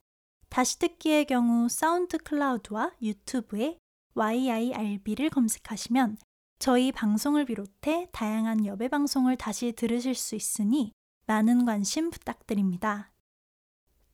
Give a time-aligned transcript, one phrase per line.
[0.50, 3.80] 다시 듣기의 경우 사운드 클라우드와 유튜브에
[4.14, 6.20] YIRB를 검색하시면
[6.60, 10.94] 저희 방송을 비롯해 다양한 여배 방송을 다시 들으실 수 있으니
[11.25, 13.13] 많은 관심 부탁드립니다.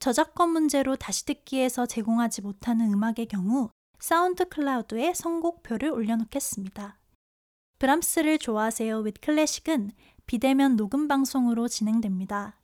[0.00, 3.68] 저작권 문제로 다시 듣기에서 제공하지 못하는 음악의 경우
[3.98, 6.98] 사운드 클라우드에 선곡표를 올려놓겠습니다.
[7.78, 9.92] 브람스를 좋아하세요 with 클래식은
[10.24, 12.58] 비대면 녹음 방송으로 진행됩니다.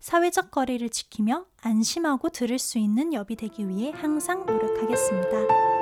[0.00, 5.77] 사회적 거리를 지키며 안심하고 들을 수 있는 엽이 되기 위해 항상 노력하겠습니다.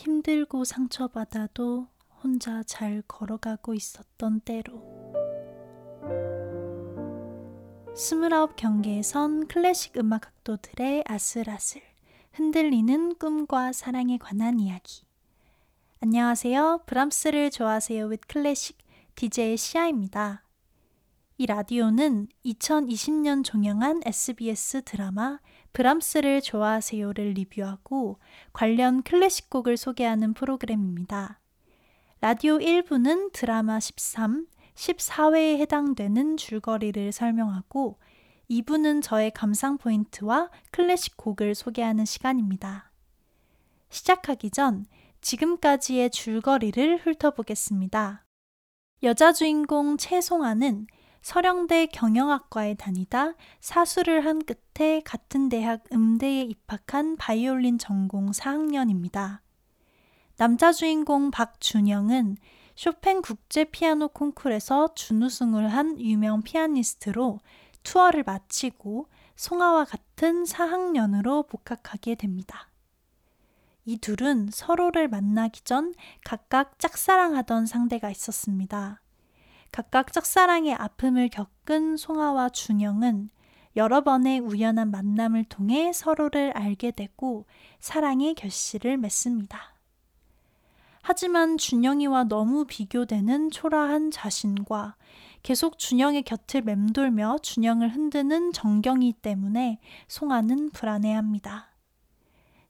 [0.00, 1.86] 힘들고 상처받아도
[2.22, 4.80] 혼자 잘 걸어가고 있었던 때로
[7.94, 11.82] 스물아홉 경계에 선 클래식 음악 학도들의 아슬아슬
[12.32, 15.02] 흔들리는 꿈과 사랑에 관한 이야기
[16.00, 16.84] 안녕하세요.
[16.86, 18.78] 브람스를 좋아하세요 with 클래식
[19.16, 20.44] DJ 시아입니다.
[21.40, 25.38] 이 라디오는 2020년 종영한 SBS 드라마
[25.72, 28.18] 브람스를 좋아하세요를 리뷰하고
[28.52, 31.40] 관련 클래식 곡을 소개하는 프로그램입니다.
[32.20, 37.98] 라디오 1부는 드라마 13, 14회에 해당되는 줄거리를 설명하고
[38.50, 42.92] 2부는 저의 감상 포인트와 클래식 곡을 소개하는 시간입니다.
[43.88, 44.84] 시작하기 전
[45.22, 48.26] 지금까지의 줄거리를 훑어보겠습니다.
[49.02, 50.86] 여자 주인공 최송아는
[51.22, 59.40] 서령대 경영학과에 다니다 사수를 한 끝에 같은 대학 음대에 입학한 바이올린 전공 4학년입니다.
[60.36, 62.36] 남자 주인공 박준영은
[62.74, 67.40] 쇼팽 국제 피아노 콩쿨에서 준우승을 한 유명 피아니스트로
[67.82, 72.70] 투어를 마치고 송아와 같은 4학년으로 복학하게 됩니다.
[73.84, 75.94] 이 둘은 서로를 만나기 전
[76.24, 79.02] 각각 짝사랑하던 상대가 있었습니다.
[79.72, 83.30] 각각 짝사랑의 아픔을 겪은 송아와 준영은
[83.76, 87.46] 여러 번의 우연한 만남을 통해 서로를 알게 되고
[87.78, 89.76] 사랑의 결실을 맺습니다.
[91.02, 94.96] 하지만 준영이와 너무 비교되는 초라한 자신과
[95.42, 101.70] 계속 준영의 곁을 맴돌며 준영을 흔드는 정경이 때문에 송아는 불안해합니다.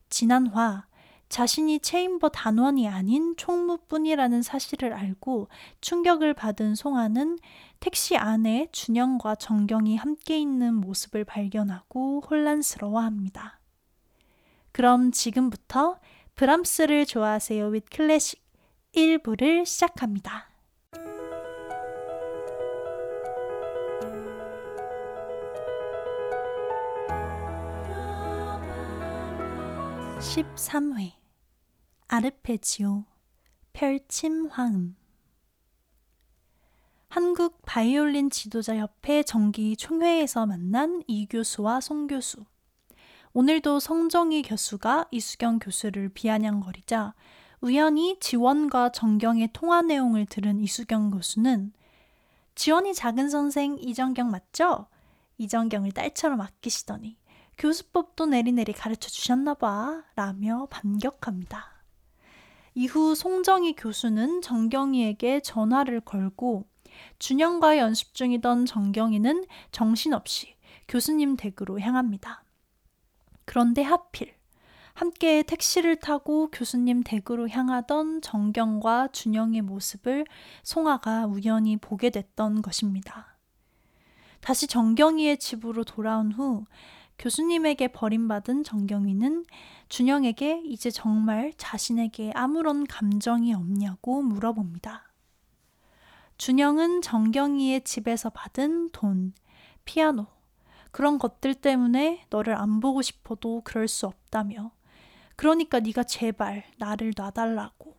[0.08, 0.86] 지난 화
[1.30, 5.48] 자신이 체인버 단원이 아닌 총무뿐이라는 사실을 알고
[5.80, 7.38] 충격을 받은 송아는
[7.78, 13.60] 택시 안에 준영과 정경이 함께 있는 모습을 발견하고 혼란스러워합니다.
[14.72, 15.98] 그럼 지금부터
[16.34, 18.42] 브람스를 좋아하세요 with 클래식
[18.94, 20.48] 1부를 시작합니다.
[30.18, 31.19] 13회
[32.12, 33.04] 아르페지오
[33.72, 34.96] 펼침 화음
[37.08, 42.44] 한국 바이올린 지도자 협회 정기 총회에서 만난 이 교수와 송 교수.
[43.32, 47.14] 오늘도 성정희 교수가 이수경 교수를 비아냥거리자
[47.60, 51.72] 우연히 지원과 정경의 통화 내용을 들은 이수경 교수는
[52.56, 54.88] 지원이 작은 선생 이정경 맞죠?
[55.38, 57.16] 이정경을 딸처럼 아끼시더니
[57.56, 61.79] 교수법도 내리내리 가르쳐 주셨나 봐 라며 반격합니다.
[62.80, 66.64] 이후 송정희 교수는 정경이에게 전화를 걸고
[67.18, 70.54] 준영과 연습 중이던 정경이는 정신없이
[70.88, 72.42] 교수님 댁으로 향합니다.
[73.44, 74.32] 그런데 하필
[74.94, 80.24] 함께 택시를 타고 교수님 댁으로 향하던 정경과 준영의 모습을
[80.62, 83.36] 송아가 우연히 보게 됐던 것입니다.
[84.40, 86.64] 다시 정경이의 집으로 돌아온 후
[87.20, 89.44] 교수님에게 버림받은 정경이는
[89.90, 95.12] 준영에게 이제 정말 자신에게 아무런 감정이 없냐고 물어봅니다.
[96.38, 99.34] 준영은 정경이의 집에서 받은 돈,
[99.84, 100.28] 피아노,
[100.92, 104.72] 그런 것들 때문에 너를 안 보고 싶어도 그럴 수 없다며.
[105.36, 107.98] 그러니까 네가 제발 나를 놔달라고.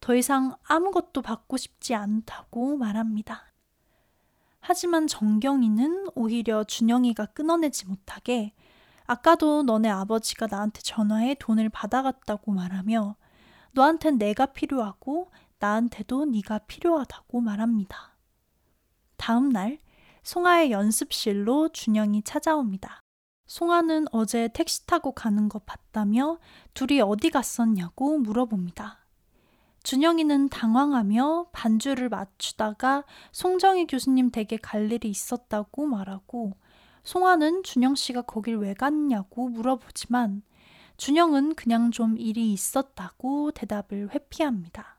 [0.00, 3.49] 더 이상 아무것도 받고 싶지 않다고 말합니다.
[4.60, 8.52] 하지만 정경이는 오히려 준영이가 끊어내지 못하게
[9.06, 13.16] 아까도 너네 아버지가 나한테 전화해 돈을 받아갔다고 말하며
[13.72, 18.16] 너한텐 내가 필요하고 나한테도 네가 필요하다고 말합니다.
[19.16, 19.78] 다음 날
[20.22, 23.00] 송아의 연습실로 준영이 찾아옵니다.
[23.46, 26.38] 송아는 어제 택시 타고 가는 거 봤다며
[26.72, 28.99] 둘이 어디 갔었냐고 물어봅니다.
[29.82, 36.52] 준영이는 당황하며 반주를 맞추다가 송정희 교수님 댁에 갈 일이 있었다고 말하고
[37.02, 40.42] 송아는 준영 씨가 거길 왜 갔냐고 물어보지만
[40.98, 44.98] 준영은 그냥 좀 일이 있었다고 대답을 회피합니다.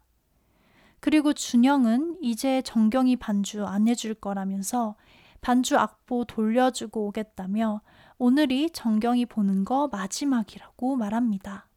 [1.00, 4.95] 그리고 준영은 이제 정경이 반주 안 해줄 거라면서
[5.42, 7.81] 반주 악보 돌려주고 오겠다며
[8.18, 11.71] 오늘이 정경이 보는 거 마지막이라고 말합니다.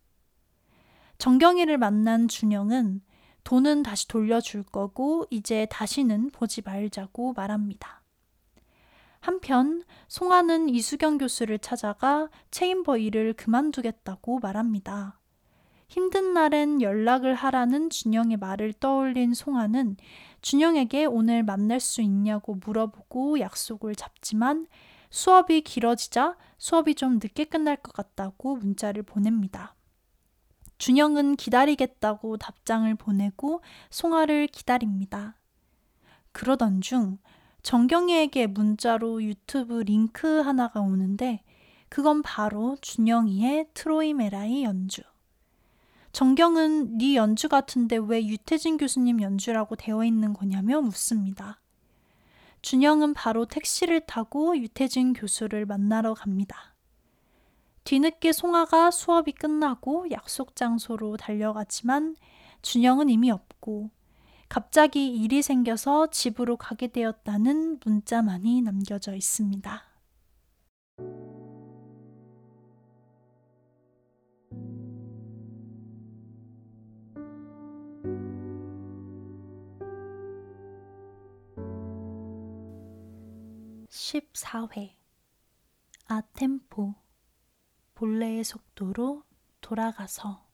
[1.19, 3.02] 정경이를 만난 준영은
[3.44, 8.02] 돈은 다시 돌려줄 거고 이제 다시는 보지 말자고 말합니다.
[9.20, 15.19] 한편 송아는 이수경 교수를 찾아가 체인버 일을 그만두겠다고 말합니다.
[15.88, 19.96] 힘든 날엔 연락을 하라는 준영의 말을 떠올린 송아는
[20.43, 24.67] 준영에게 오늘 만날 수 있냐고 물어보고 약속을 잡지만
[25.10, 29.75] 수업이 길어지자 수업이 좀 늦게 끝날 것 같다고 문자를 보냅니다.
[30.84, 35.34] 준영은 기다리겠다고 답장을 보내고 송아를 기다립니다.
[36.32, 37.16] 그러던 중
[37.62, 41.42] 정경이에게 문자로 유튜브 링크 하나가 오는데
[41.88, 45.00] 그건 바로 준영이의 트로이 메라이 연주.
[46.12, 51.62] 정경은 네 연주 같은데 왜 유태진 교수님 연주라고 되어 있는 거냐며 묻습니다.
[52.60, 56.73] 준영은 바로 택시를 타고 유태진 교수를 만나러 갑니다.
[57.84, 62.16] 뒤늦게 송아가 수업이 끝나고 약속 장소로 달려갔지만
[62.62, 63.90] 준영은 이미 없고
[64.48, 69.82] 갑자기 일이 생겨서 집으로 가게 되었다는 문자만이 남겨져 있습니다.
[83.94, 84.90] 14회
[86.06, 87.03] 아템포
[87.94, 89.23] 본래의 속도로
[89.61, 90.44] 돌아가서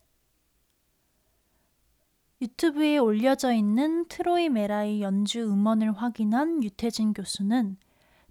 [2.43, 7.77] 유튜브에 올려져 있는 트로이 메라의 연주 음원을 확인한 유태진 교수는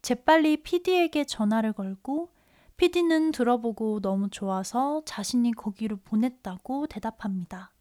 [0.01, 2.31] 재빨리 PD에게 전화를 걸고
[2.77, 7.71] PD는 들어보고 너무 좋아서 자신이 거기로 보냈다고 대답합니다.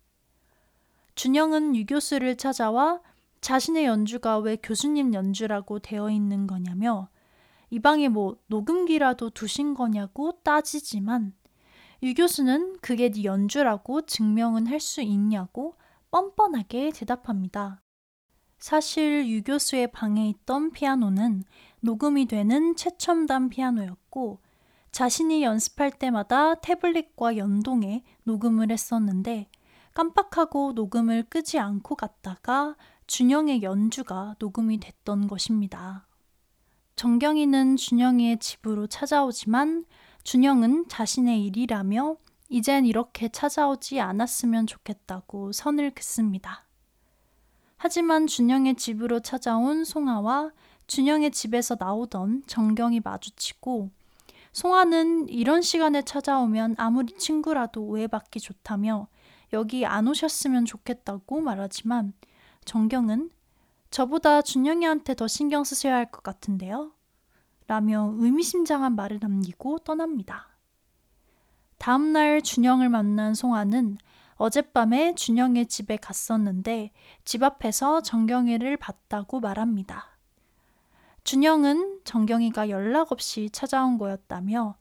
[1.14, 3.00] 준영은 유 교수를 찾아와
[3.40, 7.08] 자신의 연주가 왜 교수님 연주라고 되어 있는 거냐며
[7.70, 11.34] 이 방에 뭐 녹음기라도 두신 거냐고 따지지만
[12.02, 15.76] 유 교수는 그게 네 연주라고 증명은 할 수 있냐고
[16.10, 17.82] 뻔뻔하게 대답합니다.
[18.58, 21.44] 사실 유 교수의 방에 있던 피아노는
[21.80, 24.40] 녹음이 되는 최첨단 피아노였고
[24.90, 29.50] 자신이 연습할 때마다 태블릿과 연동해 녹음을 했었는데
[29.94, 32.76] 깜빡하고 녹음을 끄지 않고 갔다가
[33.06, 36.07] 준영의 연주가 녹음이 됐던 것입니다.
[36.98, 39.84] 정경이는 준영이의 집으로 찾아오지만
[40.24, 42.16] 준영은 자신의 일이라며
[42.48, 46.64] 이젠 이렇게 찾아오지 않았으면 좋겠다고 선을 긋습니다.
[47.76, 50.50] 하지만 준영의 집으로 찾아온 송아와
[50.88, 53.90] 준영의 집에서 나오던 정경이 마주치고
[54.50, 59.06] 송아는 이런 시간에 찾아오면 아무리 친구라도 오해받기 좋다며
[59.52, 62.12] 여기 안 오셨으면 좋겠다고 말하지만
[62.64, 63.30] 정경은
[63.90, 66.92] 저보다 준영이한테 더 신경 쓰셔야 할 것 같은데요.
[67.68, 70.48] 라며 의미심장한 말을 남기고 떠납니다.
[71.76, 73.98] 다음날 준영을 만난 송아는
[74.36, 76.92] 어젯밤에 준영의 집에 갔었는데
[77.24, 80.16] 집 앞에서 정경이를 봤다고 말합니다.
[81.24, 84.76] 준영은 정경이가 연락 없이 찾아온 거였다며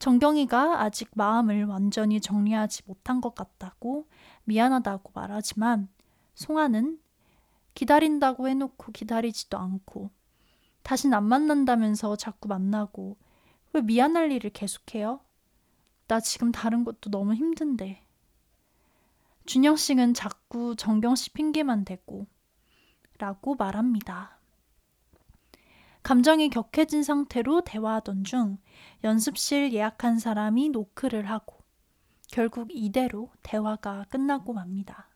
[0.00, 4.08] 정경이가 아직 마음을 완전히 정리하지 못한 것 같다고
[4.44, 5.88] 미안하다고 말하지만
[6.34, 6.98] 송아는
[7.74, 10.10] 기다린다고 해놓고 기다리지도 않고
[10.82, 13.16] 다신 안 만난다면서 자꾸 만나고
[13.72, 15.20] 왜 미안할 일을 계속해요?
[16.08, 18.02] 나 지금 다른 것도 너무 힘든데.
[19.46, 22.26] 준영 씨는 자꾸 정경 씨 핑계만 대고
[23.18, 24.38] 라고 말합니다.
[26.02, 28.58] 감정이 격해진 상태로 대화하던 중
[29.04, 31.58] 연습실 예약한 사람이 노크를 하고
[32.28, 35.08] 결국 이대로 대화가 끝나고 맙니다.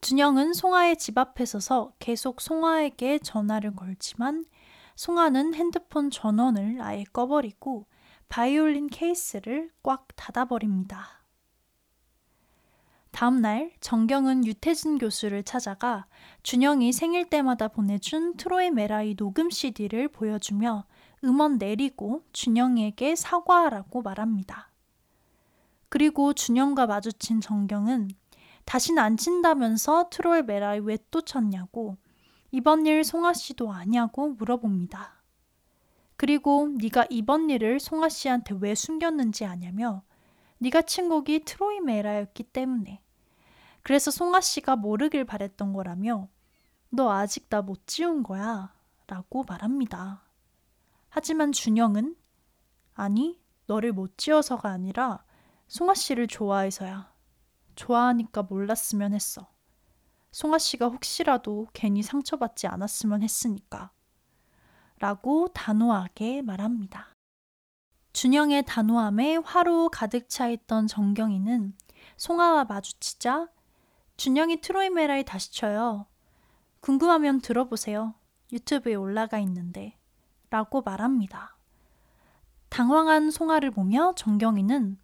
[0.00, 4.44] 준영은 송아의 집 앞에 서서 계속 송아에게 전화를 걸지만
[4.98, 7.86] 송아는 핸드폰 전원을 아예 꺼버리고
[8.28, 11.22] 바이올린 케이스를 꽉 닫아버립니다.
[13.12, 16.06] 다음날 정경은 유태진 교수를 찾아가
[16.42, 20.84] 준영이 생일 때마다 보내준 트로이 메라이 녹음 CD를 보여주며
[21.22, 24.72] 음원 내리고 준영이에게 사과하라고 말합니다.
[25.88, 28.10] 그리고 준영과 마주친 정경은
[28.64, 31.98] 다신 안 친다면서 트롤 메라이 왜 또 쳤냐고
[32.50, 35.22] 이번 일 송아 씨도 아냐고 물어봅니다.
[36.16, 40.02] 그리고 네가 이번 일을 송아 씨한테 왜 숨겼는지 아냐며
[40.58, 43.02] 네가 친곡이 트로이 메라였기 때문에.
[43.82, 46.28] 그래서 송아 씨가 모르길 바랬던 거라며
[46.90, 48.74] 너 아직 나 못 지운 거야
[49.06, 50.22] 라고 말합니다.
[51.10, 52.16] 하지만 준영은
[52.94, 55.24] 아니 너를 못 지어서가 아니라
[55.68, 57.12] 송아 씨를 좋아해서야.
[57.76, 59.48] 좋아하니까 몰랐으면 했어.
[60.30, 63.90] 송아 씨가 혹시라도 괜히 상처받지 않았으면 했으니까.
[64.98, 67.14] 라고 단호하게 말합니다.
[68.12, 71.74] 준영의 단호함에 화로 가득 차 있던 정경이는
[72.16, 73.48] 송아와 마주치자
[74.16, 76.06] 준영이 트로이메라에 다시 쳐요.
[76.80, 78.14] 궁금하면 들어보세요.
[78.52, 79.96] 유튜브에 올라가 있는데.
[80.50, 81.56] 라고 말합니다.
[82.68, 84.98] 당황한 송아를 보며 정경이는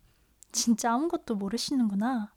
[0.50, 2.33] 진짜 아무것도 모르시는구나.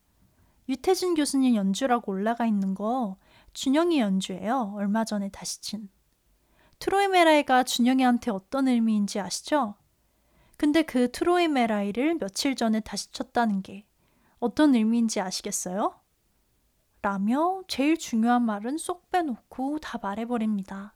[0.70, 3.18] 유태진 교수님 연주라고 올라가 있는 거
[3.54, 4.74] 준영이 연주예요.
[4.76, 5.90] 얼마 전에 다시 친.
[6.80, 9.76] 트로이메라이가 준영이한테 어떤 의미인지 아시죠?
[10.58, 13.86] 근데 그 트로이메라이를 며칠 전에 다시 쳤다는 게
[14.40, 16.00] 어떤 의미인지 아시겠어요?
[17.02, 20.96] 라며 제일 중요한 말은 쏙 빼놓고 다 말해버립니다.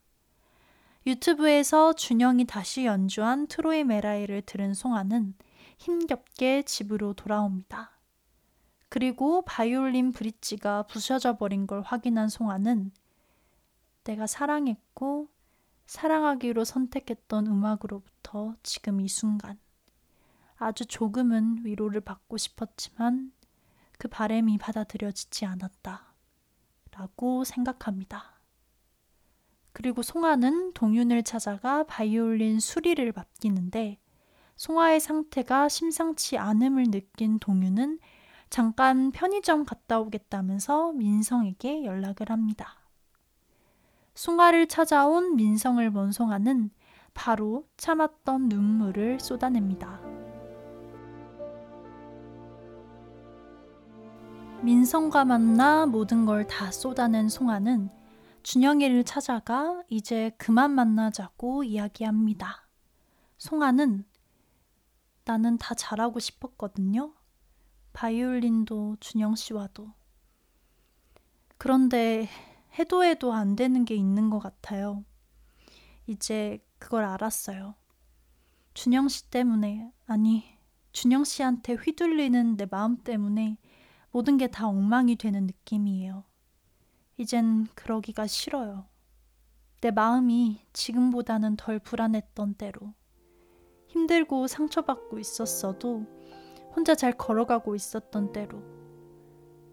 [1.07, 5.35] 유튜브에서 준영이 다시 연주한 트로이 메라이를 들은 송아는
[5.77, 8.00] 힘겹게 집으로 돌아옵니다.
[8.91, 12.91] 그리고 바이올린 브릿지가 부셔져 버린 걸 확인한 송아는
[14.03, 15.29] 내가 사랑했고
[15.85, 19.57] 사랑하기로 선택했던 음악으로부터 지금 이 순간
[20.57, 23.31] 아주 조금은 위로를 받고 싶었지만
[23.97, 26.13] 그 바램이 받아들여지지 않았다.
[26.91, 28.41] 라고 생각합니다.
[29.71, 34.01] 그리고 송아는 동윤을 찾아가 바이올린 수리를 맡기는데
[34.57, 37.99] 송아의 상태가 심상치 않음을 느낀 동윤은
[38.51, 42.75] 잠깐 편의점 갔다 오겠다면서 민성에게 연락을 합니다.
[44.13, 46.69] 숭아를 찾아온 민성을 본 송아는
[47.13, 50.01] 바로 참았던 눈물을 쏟아냅니다.
[54.61, 57.89] 민성과 만나 모든 걸 다 쏟아낸 송아는
[58.43, 62.67] 준영이를 찾아가 이제 그만 만나자고 이야기합니다.
[63.37, 64.03] 송아는
[65.23, 67.13] 나는 다 잘하고 싶었거든요.
[67.93, 69.91] 바이올린도 준영 씨와도.
[71.57, 72.27] 그런데
[72.79, 75.03] 해도 해도 안 되는 게 있는 것 같아요.
[76.07, 77.75] 이제 그걸 알았어요.
[78.73, 80.57] 준영 씨 때문에, 아니,
[80.93, 83.57] 준영 씨한테 휘둘리는 내 마음 때문에
[84.11, 86.23] 모든 게 다 엉망이 되는 느낌이에요.
[87.17, 88.85] 이젠 그러기가 싫어요.
[89.81, 92.93] 내 마음이 지금보다는 덜 불안했던 때로.
[93.87, 96.05] 힘들고 상처받고 있었어도
[96.75, 98.61] 혼자 잘 걸어가고 있었던 때로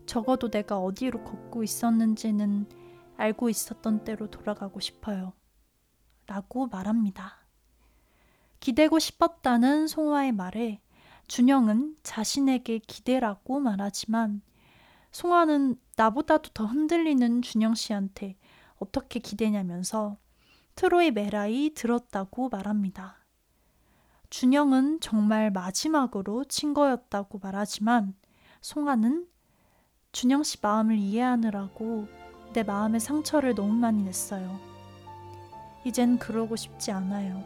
[0.06, 2.66] 적어도 내가 어디로 걷고 있었는지는
[3.16, 5.32] 알고 있었던 때로 돌아가고 싶어요.
[6.26, 7.44] 라고 말합니다.
[8.60, 10.80] 기대고 싶었다는 송화의 말에
[11.26, 14.40] 준영은 자신에게 기대라고 말하지만
[15.12, 18.36] 송화는 나보다도 더 흔들리는 준영 씨한테
[18.78, 20.16] 어떻게 기대냐면서
[20.74, 23.17] 트로이 메라이 들었다고 말합니다.
[24.30, 28.14] 준영은 정말 마지막으로 친 거였다고 말하지만
[28.61, 29.26] 송아는
[30.12, 32.06] 준영 씨 마음을 이해하느라고
[32.52, 34.58] 내 마음의 상처를 너무 많이 냈어요.
[35.85, 37.42] 이젠 그러고 싶지 않아요.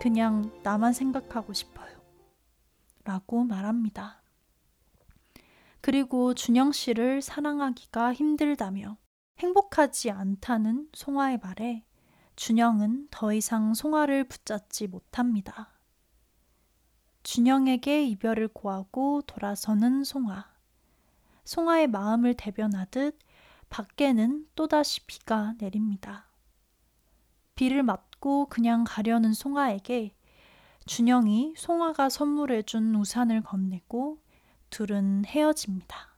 [0.00, 1.94] 그냥 나만 생각하고 싶어요.
[3.04, 4.22] 라고 말합니다.
[5.80, 8.96] 그리고 준영 씨를 사랑하기가 힘들다며
[9.38, 11.84] 행복하지 않다는 송아의 말에
[12.36, 15.73] 준영은 더 이상 송아를 붙잡지 못합니다.
[17.34, 20.44] 준영에게 이별을 고하고 돌아서는 송아.
[21.42, 23.18] 송아의 마음을 대변하듯
[23.70, 26.28] 밖에는 또다시 비가 내립니다.
[27.56, 30.14] 비를 맞고 그냥 가려는 송아에게
[30.86, 34.20] 준영이 송아가 선물해준 우산을 건네고
[34.70, 36.13] 둘은 헤어집니다.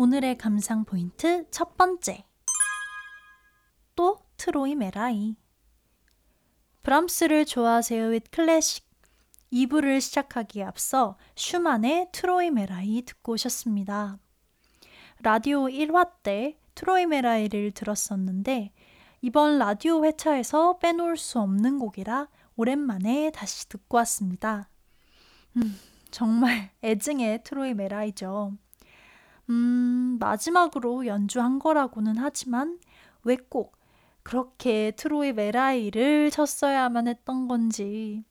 [0.00, 2.24] 오늘의 감상 포인트 첫 번째.
[3.96, 5.34] 또 트로이메라이.
[6.84, 8.86] 브람스를 좋아하세요 with 클래식.
[9.52, 14.20] 2부를 시작하기에 앞서 슈만의 트로이메라이 듣고 오셨습니다.
[15.24, 18.72] 라디오 1화 때 트로이메라이를 들었었는데
[19.20, 24.70] 이번 라디오 회차에서 빼놓을 수 없는 곡이라 오랜만에 다시 듣고 왔습니다.
[25.56, 25.76] 음,
[26.12, 28.52] 정말 애증의 트로이 메라이죠.
[29.50, 32.78] 음, 마지막으로 연주한 거라고는 하지만
[33.24, 33.76] 왜 꼭
[34.22, 38.24] 그렇게 트로이 메라이를 쳤어야만 했던 건지.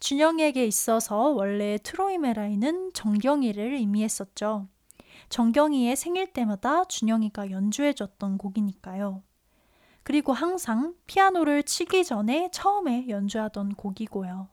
[0.00, 4.68] 준영에게 있어서 원래 트로이 메라이는 정경이를 의미했었죠.
[5.28, 9.22] 정경이의 생일 때마다 준영이가 연주해줬던 곡이니까요.
[10.02, 14.48] 그리고 항상 피아노를 치기 전에 처음에 연주하던 곡이고요.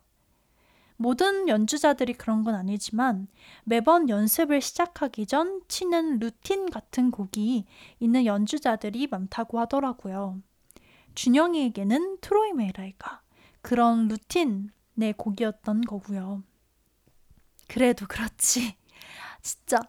[0.97, 3.27] 모든 연주자들이 그런 건 아니지만
[3.63, 7.65] 매번 연습을 시작하기 전 치는 루틴 같은 곡이
[7.99, 10.41] 있는 연주자들이 많다고 하더라고요.
[11.15, 13.21] 준영이에게는 트로이 메라이가
[13.61, 16.43] 그런 루틴의 곡이었던 거고요.
[17.67, 18.75] 그래도 그렇지.
[19.41, 19.79] 진짜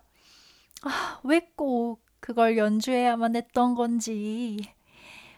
[0.82, 4.58] 아, 왜 꼭 그걸 연주해야만 했던 건지.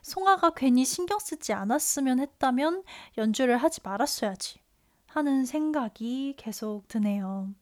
[0.03, 2.83] 송아가 괜히 신경 쓰지 않았으면 했다면
[3.19, 4.61] 연주를 하지 말았어야지.
[5.09, 7.53] 하는 생각이 계속 드네요.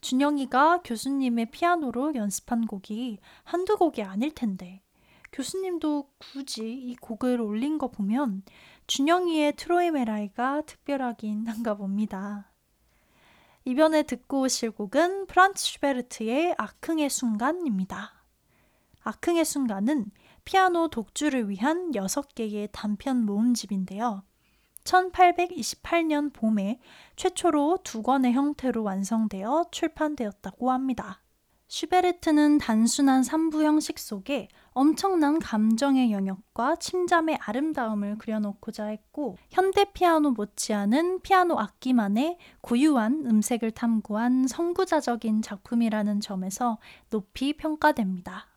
[0.00, 4.82] 준영이가 교수님의 피아노로 연습한 곡이 한두 곡이 아닐 텐데,
[5.32, 8.42] 교수님도 굳이 이 곡을 올린 거 보면
[8.86, 12.52] 준영이의 트로이 메라이가 특별하긴 한가 봅니다.
[13.64, 18.24] 이번에 듣고 오실 곡은 프란츠 슈베르트의 아흥의 순간입니다.
[19.04, 20.10] 아흥의 순간은
[20.44, 24.24] 피아노 독주를 위한 6개의 단편 모음집인데요.
[24.84, 26.80] 1828년 봄에
[27.16, 31.22] 최초로 두 권의 형태로 완성되어 출판되었다고 합니다.
[31.72, 41.22] 슈베르트는 단순한 3부 형식 속에 엄청난 감정의 영역과 침잠의 아름다움을 그려놓고자 했고 현대 피아노 못지않은
[41.22, 46.76] 피아노 악기만의 고유한 음색을 탐구한 선구자적인 작품이라는 점에서
[47.08, 48.48] 높이 평가됩니다.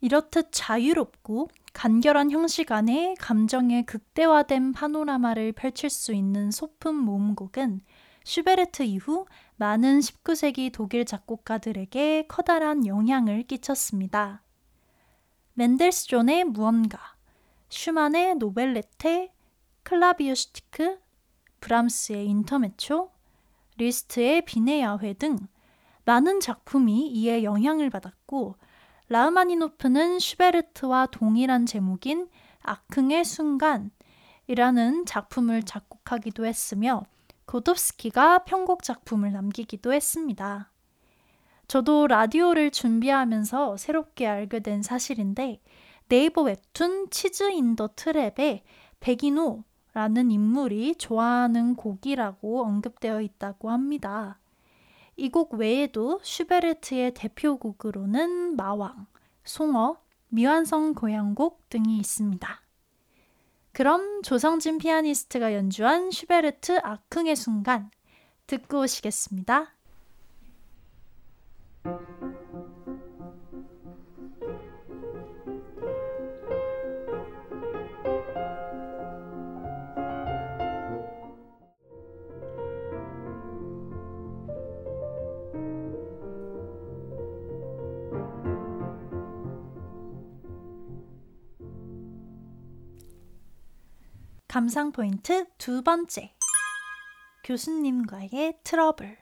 [0.00, 7.82] 이렇듯 자유롭고 간결한 형식 안에 감정의 극대화된 파노라마를 펼칠 수 있는 소품 모음곡은
[8.24, 14.42] 슈베르트 이후 많은 19세기 독일 작곡가들에게 커다란 영향을 끼쳤습니다.
[15.52, 16.98] 멘델스존의 무언가,
[17.68, 19.34] 슈만의 노벨레테,
[19.82, 20.98] Klavierstück,
[21.60, 23.10] 브람스의 인터메초,
[23.76, 25.36] 리스트의 빈의 야회 등
[26.06, 28.56] 많은 작품이 이에 영향을 받았고
[29.08, 32.28] 라흐마니노프는 슈베르트와 동일한 제목인
[32.62, 37.04] 악흥의 순간이라는 작품을 작곡하기도 했으며
[37.46, 40.72] 고도프스키가 편곡 작품을 남기기도 했습니다.
[41.68, 45.60] 저도 라디오를 준비하면서 새롭게 알게 된 사실인데
[46.08, 48.62] 네이버 웹툰 치즈 인 더 트랩에
[49.00, 54.38] 백인호라는 인물이 좋아하는 곡이라고 언급되어 있다고 합니다.
[55.16, 59.06] 이 곡 외에도 슈베르트의 대표곡으로는 마왕,
[59.44, 59.98] 송어,
[60.28, 62.62] 미완성 교향곡 등이 있습니다.
[63.72, 67.90] 그럼 조성진 피아니스트가 연주한 슈베르트 악흥의 순간
[68.46, 69.74] 듣고 오시겠습니다.
[94.48, 96.32] 감상 포인트 두 번째.
[97.42, 99.18] 교수님과의 트러블.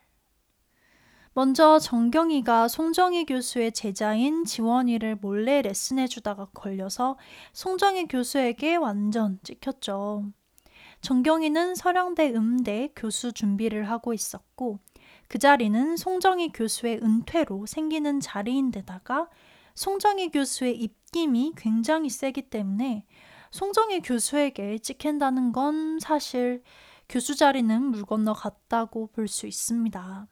[1.32, 7.16] 먼저 정경이가 송정희 교수의 제자인 지원이를 몰래 레슨해주다가 걸려서
[7.54, 10.30] 송정희 교수에게 완전 찍혔죠.
[11.00, 14.78] 정경이는 서령대 음대 교수 준비를 하고 있었고
[15.26, 19.30] 그 자리는 송정희 교수의 은퇴로 생기는 자리인데다가
[19.74, 23.06] 송정희 교수의 입김이 굉장히 세기 때문에
[23.54, 26.64] 송정희 교수에게 찍힌다는 건 사실
[27.08, 30.26] 교수 자리는 물 건너 갔다고 볼 수 있습니다.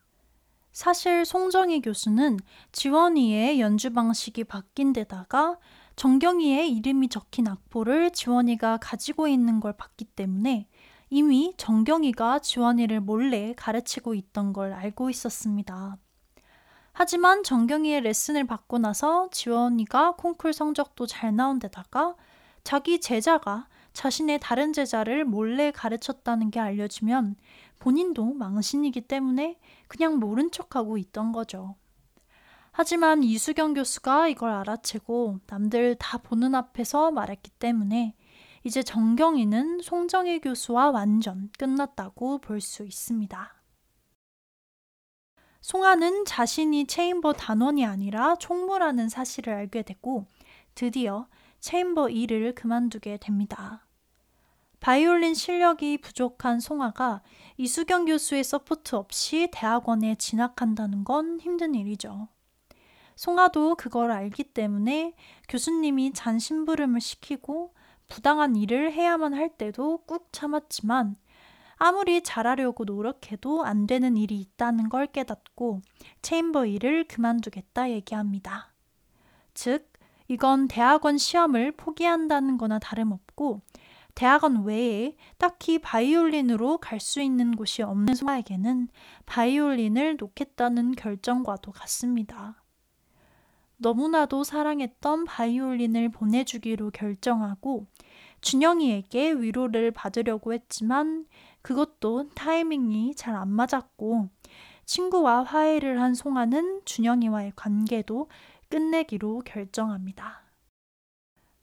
[0.73, 2.41] 사실 송정희 교수는
[2.73, 5.61] 지원이의 연주 방식이 바뀐 데다가
[5.95, 10.67] 정경이의 이름이 적힌 악보를 지원이가 가지고 있는 걸 봤기 때문에
[11.09, 15.97] 이미 정경이가 지원이를 몰래 가르치고 있던 걸 알고 있었습니다.
[16.93, 22.17] 하지만 정경이의 레슨을 받고 나서 지원이가 콩쿨 성적도 잘 나온 데다가
[22.65, 27.37] 자기 제자가 자신의 다른 제자를 몰래 가르쳤다는 게 알려지면
[27.79, 31.77] 본인도 망신이기 때문에 그냥 모른 척하고 있던 거죠.
[32.71, 38.15] 하지만 이수경 교수가 이걸 알아채고 남들 다 보는 앞에서 말했기 때문에
[38.65, 43.57] 이제 정경이는 송정희 교수와 완전 끝났다고 볼 수 있습니다.
[45.61, 50.27] 송아는 자신이 체인버 단원이 아니라 총무라는 사실을 알게 되고
[50.75, 51.29] 드디어
[51.63, 53.87] chamber 일을 그만두게 됩니다.
[54.81, 57.23] 바이올린 실력이 부족한 송아가
[57.57, 62.27] 이수경 교수의 support 없이 대학원에 진학한다는 건 힘든 일이죠.
[63.15, 65.15] 송아도 그걸 알기 때문에
[65.49, 67.75] 교수님이 잔심부름을 시키고
[68.09, 71.15] 부당한 일을 해야만 할 때도 꾹 참았지만
[71.77, 75.81] 아무리 잘하려고 노력해도 안 되는 일이 있다는 걸 깨닫고
[76.23, 78.73] 체인버 일을 그만두겠다 얘기합니다.
[79.55, 79.92] 즉,
[80.33, 83.61] 이건 대학원 시험을 포기한다는 거나 다름없고
[84.15, 88.89] 대학원 외에 딱히 바이올린으로 갈 수 있는 곳이 없는 소아에게는
[89.27, 92.63] 바이올린을 놓겠다는 결정과도 같습니다.
[93.77, 97.87] 너무나도 사랑했던 바이올린을 보내주기로 결정하고
[98.41, 101.27] 준영이에게 위로를 받으려고 했지만
[101.61, 104.31] 그것도 타이밍이 잘 안 맞았고
[104.87, 108.29] 친구와 화해를 한 송아는 준영이와의 관계도
[108.73, 110.41] 끝내기로 결정합니다.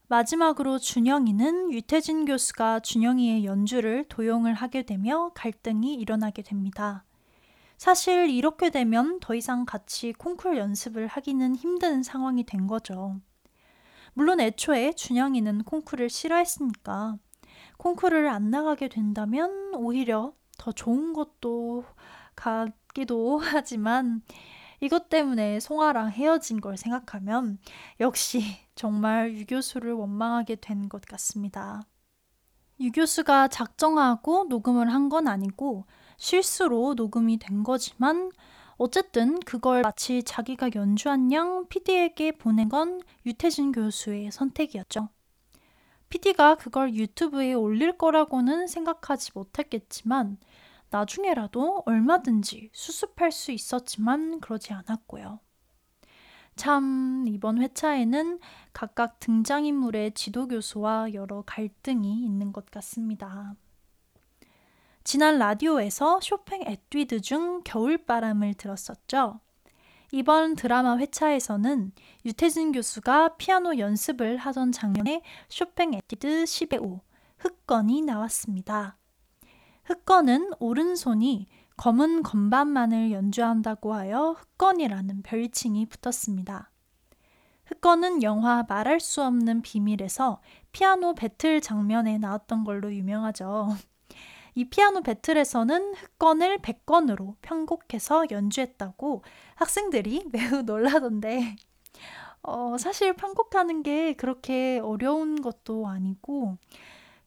[0.09, 7.05] 마지막으로 준영이는 유태진 교수가 준영이의 연주를 도용을 하게 되며 갈등이 일어나게 됩니다.
[7.79, 13.19] 사실 이렇게 되면 더 이상 같이 콩쿨 연습을 하기는 힘든 상황이 된 거죠.
[14.13, 17.17] 물론 애초에 준영이는 콩쿨을 싫어했으니까
[17.77, 21.85] 콩쿠르를 안 나가게 된다면 오히려 더 좋은 것도
[22.35, 24.21] 같기도 하지만
[24.81, 27.59] 이것 때문에 송아랑 헤어진 걸 생각하면
[27.99, 28.41] 역시
[28.75, 31.81] 정말 유 교수를 원망하게 된 것 같습니다.
[32.79, 35.85] 유 교수가 작정하고 녹음을 한 건 아니고
[36.17, 38.31] 실수로 녹음이 된 거지만
[38.77, 45.09] 어쨌든 그걸 마치 자기가 연주한 양 PD에게 보낸 건 유태진 교수의 선택이었죠.
[46.09, 50.37] PD가 그걸 유튜브에 올릴 거라고는 생각하지 못했겠지만
[50.89, 55.39] 나중에라도 얼마든지 수습할 수 있었지만 그러지 않았고요.
[56.55, 58.39] 참, 이번 회차에는
[58.73, 63.55] 각각 등장인물의 지도교수와 여러 갈등이 있는 것 같습니다.
[65.05, 69.39] 지난 라디오에서 쇼팽 에뛰드 중 겨울바람을 들었었죠.
[70.11, 71.93] 이번 드라마 회차에서는
[72.25, 76.99] 유태진 교수가 피아노 연습을 하던 장면에 쇼팽 에뛰드 10의 5
[77.37, 78.98] 흑건이 나왔습니다.
[79.89, 86.69] 흑건은 오른손이 검은 건반만을 연주한다고 하여 흑건이라는 별칭이 붙었습니다.
[87.65, 93.75] 흑건은 영화 말할 수 없는 비밀에서 피아노 배틀 장면에 나왔던 걸로 유명하죠.
[94.53, 99.23] 이 피아노 배틀에서는 흑건을 100건으로 편곡해서 연주했다고
[99.55, 101.55] 학생들이 매우 놀라던데,
[102.43, 106.57] 어, 사실 편곡하는 게 그렇게 어려운 것도 아니고,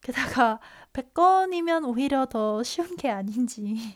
[0.03, 0.59] 게다가
[0.93, 3.95] 100건이면 오히려 더 쉬운 게 아닌지.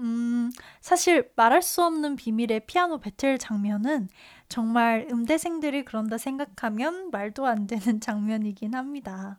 [0.00, 0.50] 음,
[0.80, 4.08] 사실 말할 수 없는 비밀의 피아노 배틀 장면은
[4.48, 9.38] 정말 음대생들이 그런다 생각하면 말도 안 되는 장면이긴 합니다.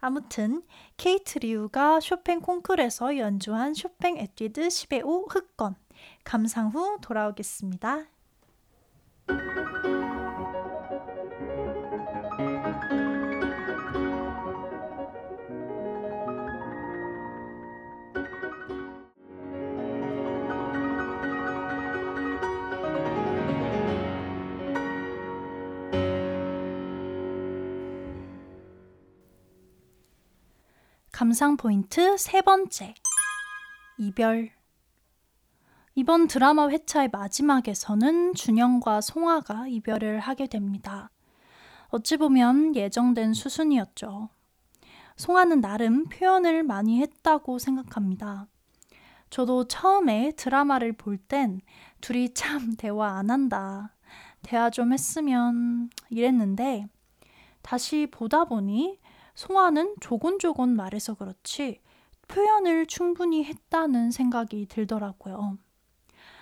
[0.00, 0.62] 아무튼
[0.96, 5.74] 케이트 리우가 쇼팽 콩쿨에서 연주한 쇼팽 에뛰드 10의 5 흑건
[6.24, 8.06] 감상 후 돌아오겠습니다.
[31.18, 32.94] 감상 포인트 세 번째.
[33.96, 34.52] 이별.
[35.96, 41.10] 이번 드라마 회차의 마지막에서는 준영과 송아가 이별을 하게 됩니다.
[41.88, 44.28] 어찌 보면 예정된 수순이었죠.
[45.16, 48.46] 송아는 나름 표현을 많이 했다고 생각합니다.
[49.28, 51.60] 저도 처음에 드라마를 볼 땐
[52.00, 53.92] 둘이 참 대화 안 한다.
[54.42, 56.86] 대화 좀 했으면 이랬는데
[57.60, 59.00] 다시 보다 보니
[59.38, 61.80] 송아는 조곤조곤 말해서 그렇지
[62.26, 65.58] 표현을 충분히 했다는 생각이 들더라고요.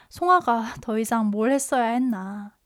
[0.09, 2.57] 송아가 더 이상 뭘 했어야 했나.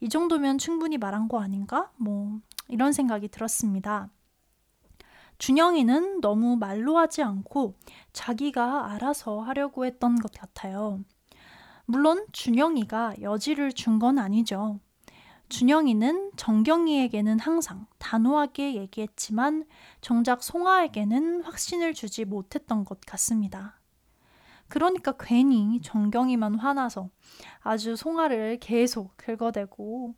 [0.00, 1.90] 이 정도면 충분히 말한 거 아닌가?
[1.96, 4.10] 뭐, 이런 생각이 들었습니다.
[5.38, 7.74] 준영이는 너무 말로 하지 않고
[8.12, 11.00] 자기가 알아서 하려고 했던 것 같아요.
[11.86, 14.80] 물론 준영이가 여지를 준 건 아니죠.
[15.48, 19.64] 준영이는 정경이에게는 항상 단호하게 얘기했지만
[20.00, 23.80] 정작 송아에게는 확신을 주지 못했던 것 같습니다.
[24.68, 27.08] 그러니까 괜히 정경이만 화나서
[27.60, 30.14] 아주 송아를 계속 긁어대고,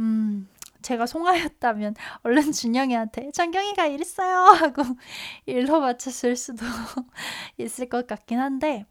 [0.00, 0.48] 음,
[0.82, 4.82] 제가 송아였다면 얼른 준영이한테 정경이가 이랬어요 하고
[5.46, 6.64] 일러 바쳤을 수도
[7.58, 8.84] 있을 것 같긴 한데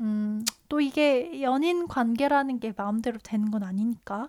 [0.00, 4.28] 음, 또 이게 연인 관계라는 게 마음대로 되는 건 아니니까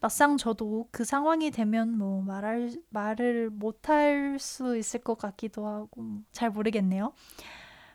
[0.00, 6.50] 막상 저도 그 상황이 되면 뭐 말할 말을 못할 수 있을 것 같기도 하고 뭐잘
[6.50, 7.12] 모르겠네요.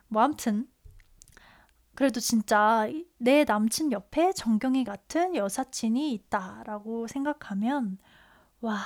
[0.07, 0.67] 뭐 아무튼
[1.95, 2.87] 그래도 진짜
[3.17, 7.97] 내 남친 옆에 정경이 같은 여사친이 있다라고 생각하면
[8.61, 8.79] 와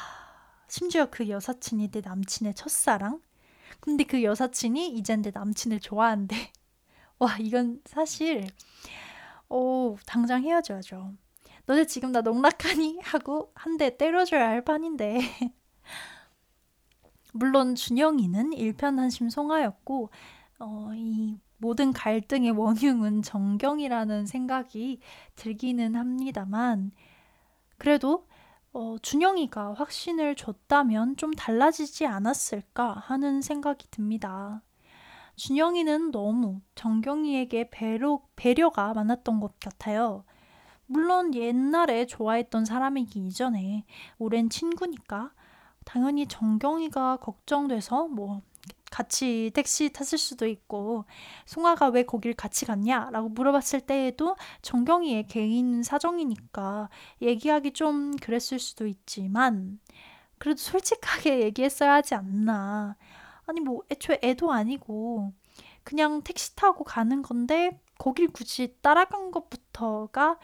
[0.70, 3.22] 심지어 그 여사친이 내 남친의 첫사랑?
[3.82, 6.36] 근데 그 여사친이 이젠 내 남친을 좋아한대.
[7.20, 8.48] 와 이건 사실
[9.50, 11.14] 오 당장 헤어져야죠.
[11.70, 13.00] 너네 지금 나 농락하니?
[13.04, 15.20] 하고 한 대 때려줘야 할 판인데.
[17.34, 20.10] 물론 준영이는 일편단심 송하였고
[20.60, 25.00] 어, 이 모든 갈등의 원흉은 정경이라는 생각이
[25.36, 26.92] 들기는 합니다만
[27.78, 28.28] 그래도
[28.74, 34.64] 어, 준영이가 확신을 줬다면 좀 달라지지 않았을까 하는 생각이 듭니다.
[35.38, 40.26] 준영이는 너무 정경이에게 배려, 배려가 많았던 것 같아요.
[40.92, 43.86] 물론 옛날에 좋아했던 사람이기 이전에
[44.18, 45.32] 오랜 친구니까
[45.86, 48.42] 당연히 정경이가 걱정돼서 뭐
[48.90, 51.06] 같이 택시 탔을 수도 있고
[51.46, 53.12] 송아가 왜 거길 같이 갔냐?
[53.12, 56.90] 라고 물어봤을 때에도 정경이의 개인 사정이니까
[57.22, 59.80] 얘기하기 좀 그랬을 수도 있지만
[60.40, 62.96] 그래도 솔직하게 얘기했어야 하지 않나.
[63.46, 65.34] 아니 뭐 애초에 애도 아니고
[65.84, 70.40] 그냥 택시 타고 가는 건데 거길 굳이 따라간 것부터가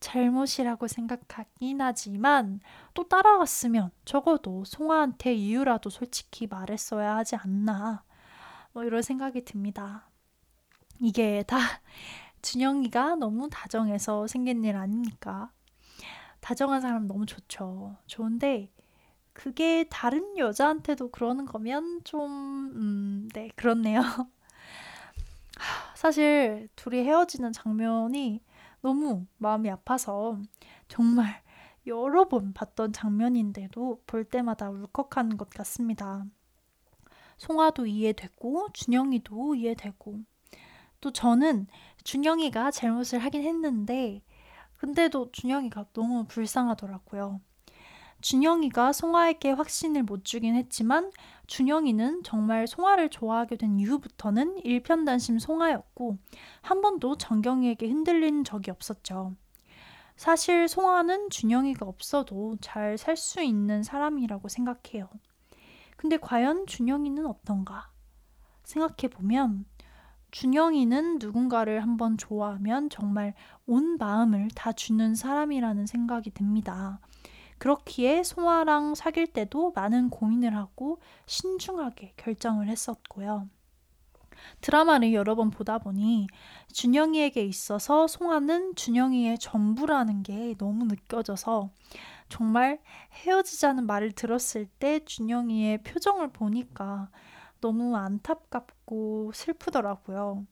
[0.00, 2.60] 잘못이라고 생각하긴 하지만
[2.94, 8.04] 또 따라갔으면 적어도 송아한테 이유라도 솔직히 말했어야 하지 않나
[8.72, 10.08] 뭐 이런 생각이 듭니다.
[11.00, 11.58] 이게 다
[12.42, 15.50] 준영이가 너무 다정해서 생긴 일 아닙니까?
[16.40, 17.96] 다정한 사람 너무 좋죠.
[18.06, 18.70] 좋은데
[19.32, 24.00] 그게 다른 여자한테도 그러는 거면 좀, 음, 네, 그렇네요.
[25.94, 28.40] 사실 둘이 헤어지는 장면이
[28.80, 30.38] 너무 마음이 아파서
[30.88, 31.42] 정말
[31.86, 36.24] 여러 번 봤던 장면인데도 볼 때마다 울컥하는 것 같습니다.
[37.38, 40.20] 송아도 이해되고 준영이도 이해되고
[41.00, 41.66] 또 저는
[42.04, 44.22] 준영이가 잘못을 하긴 했는데
[44.78, 47.40] 근데도 준영이가 너무 불쌍하더라고요.
[48.20, 51.12] 준영이가 송아에게 확신을 못 주긴 했지만
[51.48, 56.18] 준영이는 정말 송아를 좋아하게 된 이후부터는 일편단심 송아였고
[56.60, 59.34] 한 번도 정경이에게 흔들린 적이 없었죠.
[60.16, 65.08] 사실 송아는 준영이가 없어도 잘 살 수 있는 사람이라고 생각해요.
[65.96, 67.90] 근데 과연 준영이는 어떤가?
[68.64, 69.64] 생각해 보면
[70.30, 73.34] 준영이는 누군가를 한번 좋아하면 정말
[73.66, 77.00] 온 마음을 다 주는 사람이라는 생각이 듭니다.
[77.58, 83.48] 그렇기에 송아랑 사귈 때도 많은 고민을 하고 신중하게 결정을 했었고요.
[84.60, 86.28] 드라마를 여러 번 보다 보니
[86.72, 91.70] 준영이에게 있어서 송아는 준영이의 전부라는 게 너무 느껴져서
[92.28, 92.80] 정말
[93.12, 97.10] 헤어지자는 말을 들었을 때 준영이의 표정을 보니까
[97.60, 100.46] 너무 안타깝고 슬프더라고요.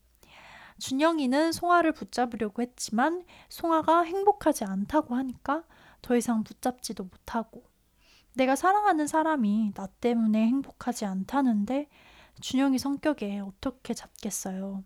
[0.78, 5.62] 준영이는 송아를 붙잡으려고 했지만 송아가 행복하지 않다고 하니까
[6.06, 7.64] 더 이상 붙잡지도 못하고
[8.34, 11.88] 내가 사랑하는 사람이 나 때문에 행복하지 않다는데
[12.40, 14.84] 준영이 성격에 어떻게 잡겠어요.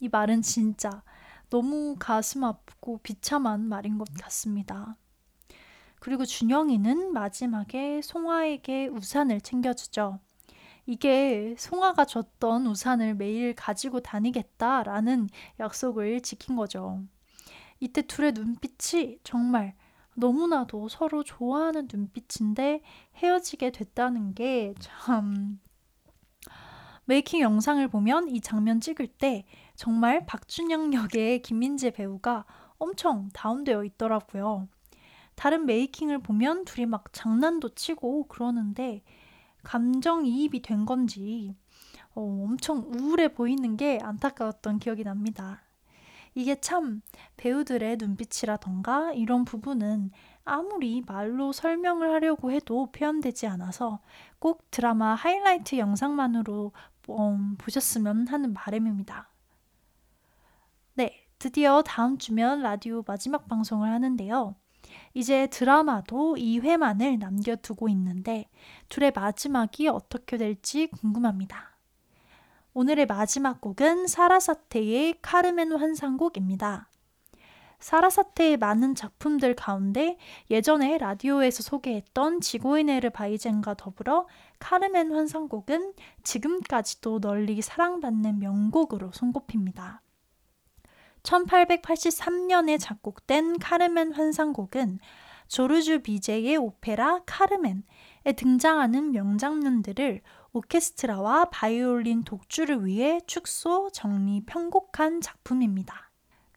[0.00, 1.02] 이 말은 진짜
[1.50, 4.96] 너무 가슴 아프고 비참한 말인 것 같습니다.
[6.00, 10.18] 그리고 준영이는 마지막에 송아에게 우산을 챙겨주죠.
[10.86, 15.28] 이게 송아가 줬던 우산을 매일 가지고 다니겠다라는
[15.60, 17.02] 약속을 지킨 거죠.
[17.80, 19.74] 이때 둘의 눈빛이 정말
[20.14, 22.82] 너무나도 서로 좋아하는 눈빛인데
[23.16, 25.58] 헤어지게 됐다는 게 참
[27.04, 29.44] 메이킹 영상을 보면 이 장면 찍을 때
[29.74, 32.44] 정말 박준영 역의 김민재 배우가
[32.78, 34.68] 엄청 다운되어 있더라고요.
[35.34, 39.02] 다른 메이킹을 보면 둘이 막 장난도 치고 그러는데
[39.64, 41.56] 감정이입이 된 건지
[42.14, 45.62] 어, 엄청 우울해 보이는 게 안타까웠던 기억이 납니다.
[46.34, 47.02] 이게 참
[47.36, 50.10] 배우들의 눈빛이라던가 이런 부분은
[50.44, 54.00] 아무리 말로 설명을 하려고 해도 표현되지 않아서
[54.38, 56.72] 꼭 드라마 하이라이트 영상만으로
[57.10, 59.28] 음, 보셨으면 하는 바람입니다.
[60.94, 64.54] 네, 드디어 다음 주면 라디오 마지막 방송을 하는데요.
[65.14, 68.48] 이제 드라마도 2회만을 남겨두고 있는데
[68.88, 71.71] 둘의 마지막이 어떻게 될지 궁금합니다.
[72.74, 76.88] 오늘의 마지막 곡은 사라사테의 카르멘 환상곡입니다.
[77.80, 80.16] 사라사테의 많은 작품들 가운데
[80.50, 84.26] 예전에 라디오에서 소개했던 지고이네르 바이젠과 더불어
[84.58, 90.00] 카르멘 환상곡은 지금까지도 널리 사랑받는 명곡으로 손꼽힙니다.
[91.24, 94.98] 1883년에 작곡된 카르멘 환상곡은
[95.48, 97.82] 조르주 비제의 오페라 카르멘에
[98.34, 106.10] 등장하는 명장면들을 오케스트라와 바이올린 독주를 위해 축소, 정리, 편곡한 작품입니다.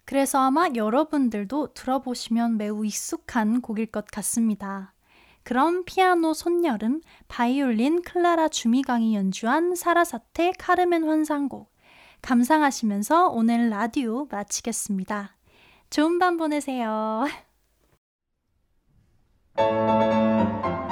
[0.05, 4.93] 그래서 아마 여러분들도 들어보시면 매우 익숙한 곡일 것 같습니다.
[5.43, 11.71] 그럼 피아노 손여름, 바이올린 클라라 주미강이 연주한 사라사테 카르멘 환상곡
[12.21, 15.38] 감상하시면서 오늘 라디오 마치겠습니다.
[15.91, 17.25] 좋은 밤 보내세요.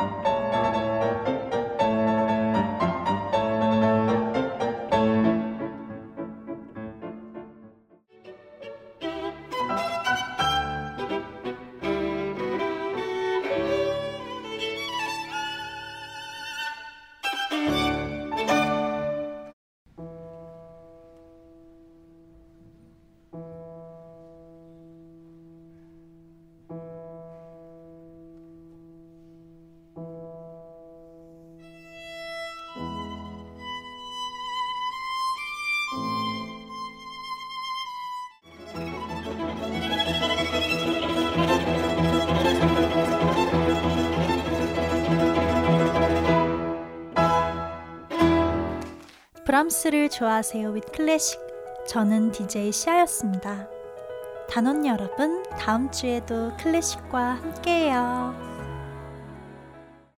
[49.54, 51.40] 브람스를 좋아하세요 with 클래식.
[51.88, 53.70] 저는 DJ 시아였습니다.
[54.50, 58.43] 단원 여러분, 다음 주에도 클래식과 함께해요.